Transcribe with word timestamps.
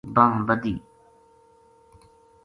بانہہ 0.15 0.45
بَدھی 0.47 0.73